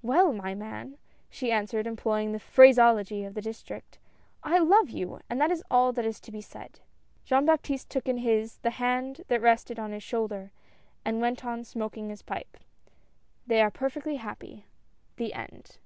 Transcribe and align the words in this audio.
"Well, 0.00 0.32
my 0.32 0.54
man," 0.54 0.96
she 1.28 1.52
answered, 1.52 1.86
employing 1.86 2.32
the 2.32 2.38
phraseology 2.40 3.22
of 3.24 3.34
the 3.34 3.42
district," 3.42 3.98
I 4.42 4.56
love 4.56 4.88
you 4.88 5.08
1 5.10 5.22
and 5.28 5.38
that 5.42 5.50
is 5.50 5.62
all 5.70 5.92
that 5.92 6.06
is 6.06 6.20
to 6.20 6.32
be 6.32 6.40
said." 6.40 6.80
Jean 7.26 7.44
Baptiste 7.44 7.90
took 7.90 8.08
in 8.08 8.16
his, 8.16 8.56
the 8.60 8.70
hand 8.70 9.20
that 9.28 9.42
rested 9.42 9.78
on 9.78 9.92
his 9.92 10.02
shoulder, 10.02 10.52
and 11.04 11.20
went 11.20 11.44
on 11.44 11.64
smoking 11.64 12.08
his 12.08 12.22
pipe. 12.22 12.56
They 13.46 13.60
are 13.60 13.70
perfectly 13.70 14.16
happy. 14.16 14.64
THE 15.16 15.34
END. 15.34 15.76